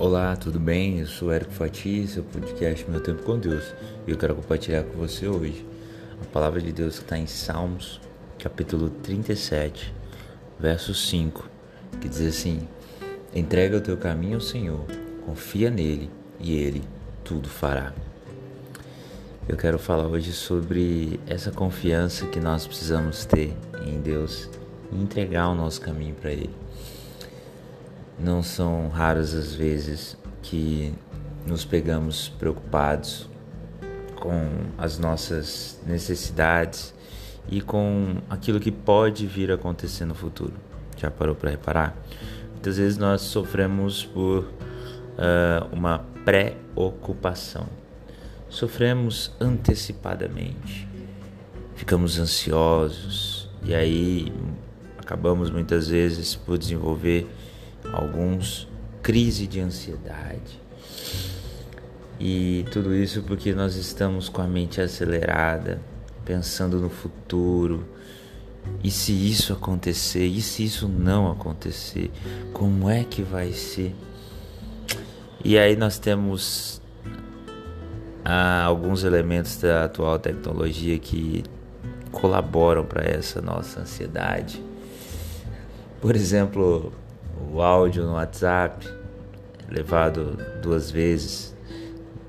[0.00, 1.00] Olá, tudo bem?
[1.00, 3.74] Eu sou Érico Fati, seu podcast Meu Tempo com Deus
[4.06, 5.66] e eu quero compartilhar com você hoje
[6.22, 8.00] a palavra de Deus que está em Salmos,
[8.38, 9.92] capítulo 37,
[10.56, 11.50] verso 5,
[12.00, 12.68] que diz assim:
[13.34, 14.84] Entrega o teu caminho ao Senhor,
[15.26, 16.08] confia nele
[16.38, 16.84] e ele
[17.24, 17.92] tudo fará.
[19.48, 23.52] Eu quero falar hoje sobre essa confiança que nós precisamos ter
[23.84, 24.48] em Deus
[24.92, 26.54] e entregar o nosso caminho para Ele.
[28.18, 30.92] Não são raras as vezes que
[31.46, 33.28] nos pegamos preocupados
[34.16, 36.94] com as nossas necessidades
[37.48, 40.54] e com aquilo que pode vir a acontecer no futuro.
[40.96, 41.96] Já parou para reparar?
[42.52, 47.66] Muitas vezes nós sofremos por uh, uma preocupação.
[48.48, 50.88] Sofremos antecipadamente,
[51.76, 54.32] ficamos ansiosos e aí
[54.98, 57.28] acabamos muitas vezes por desenvolver
[57.92, 58.68] alguns
[59.02, 60.60] crise de ansiedade.
[62.20, 65.80] E tudo isso porque nós estamos com a mente acelerada,
[66.24, 67.86] pensando no futuro.
[68.82, 70.26] E se isso acontecer?
[70.26, 72.10] E se isso não acontecer?
[72.52, 73.94] Como é que vai ser?
[75.44, 76.82] E aí nós temos
[78.24, 81.44] ah, alguns elementos da atual tecnologia que
[82.10, 84.62] colaboram para essa nossa ansiedade.
[86.00, 86.92] Por exemplo,
[87.52, 88.86] o áudio no WhatsApp,
[89.68, 91.54] levado duas vezes,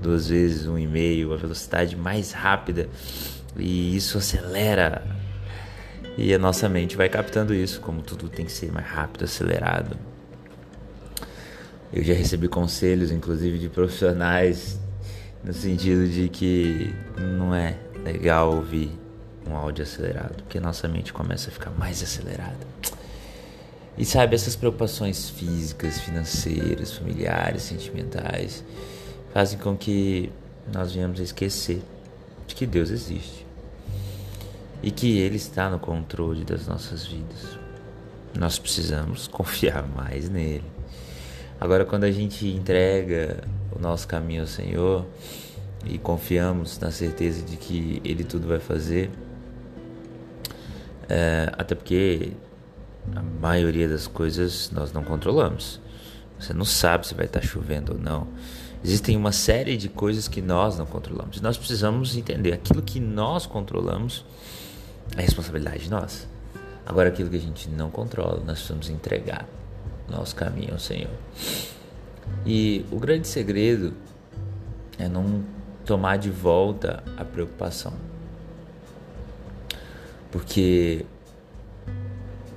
[0.00, 2.88] duas vezes um e-mail, a velocidade mais rápida,
[3.56, 5.04] e isso acelera.
[6.16, 9.96] E a nossa mente vai captando isso, como tudo tem que ser mais rápido, acelerado.
[11.92, 14.78] Eu já recebi conselhos, inclusive de profissionais,
[15.42, 18.90] no sentido de que não é legal ouvir
[19.46, 22.58] um áudio acelerado, porque a nossa mente começa a ficar mais acelerada.
[23.98, 28.64] E sabe, essas preocupações físicas, financeiras, familiares, sentimentais,
[29.32, 30.32] fazem com que
[30.72, 31.82] nós venhamos a esquecer
[32.46, 33.46] de que Deus existe
[34.82, 37.58] e que Ele está no controle das nossas vidas.
[38.38, 40.64] Nós precisamos confiar mais nele.
[41.60, 45.06] Agora, quando a gente entrega o nosso caminho ao Senhor
[45.84, 49.10] e confiamos na certeza de que Ele tudo vai fazer,
[51.08, 52.32] é, até porque
[53.14, 55.80] a maioria das coisas nós não controlamos.
[56.38, 58.26] Você não sabe se vai estar chovendo ou não.
[58.82, 61.40] Existem uma série de coisas que nós não controlamos.
[61.40, 64.24] Nós precisamos entender aquilo que nós controlamos
[65.16, 66.26] é responsabilidade nossa.
[66.86, 69.46] Agora aquilo que a gente não controla, nós precisamos entregar
[70.08, 71.10] nosso caminho ao Senhor.
[72.46, 73.92] E o grande segredo
[74.98, 75.44] é não
[75.84, 77.92] tomar de volta a preocupação.
[80.30, 81.04] Porque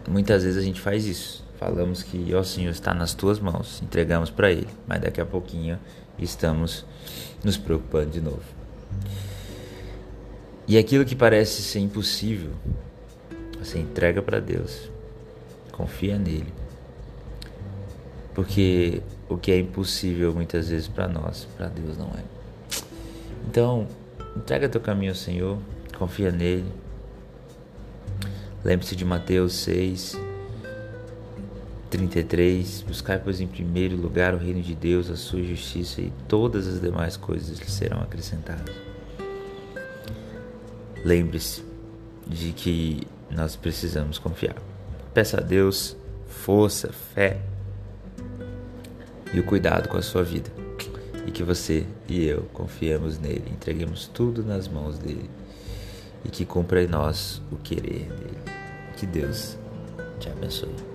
[0.07, 1.43] muitas vezes a gente faz isso.
[1.57, 5.25] Falamos que, ó oh, Senhor, está nas tuas mãos, entregamos para Ele, mas daqui a
[5.25, 5.79] pouquinho
[6.19, 6.85] estamos
[7.43, 8.43] nos preocupando de novo.
[10.67, 12.51] E aquilo que parece ser impossível,
[13.59, 14.89] você entrega para Deus,
[15.71, 16.53] confia nele.
[18.33, 22.23] Porque o que é impossível muitas vezes para nós, para Deus não é.
[23.47, 23.87] Então,
[24.35, 25.59] entrega teu caminho ao Senhor,
[25.97, 26.65] confia nele,
[28.63, 30.17] Lembre-se de Mateus 6,
[31.89, 32.85] 33.
[32.87, 36.79] Buscai, pois, em primeiro lugar o reino de Deus, a sua justiça, e todas as
[36.79, 38.73] demais coisas lhe serão acrescentadas.
[41.03, 41.61] Lembre-se
[42.25, 44.55] de que nós precisamos confiar.
[45.13, 47.41] Peça a Deus força, fé
[49.33, 50.49] e o cuidado com a sua vida.
[51.27, 55.29] E que você e eu confiemos nele, entreguemos tudo nas mãos dele
[56.25, 58.37] e que cumpra em nós o querer dele.
[58.97, 59.57] Que Deus
[60.19, 60.92] te abençoe.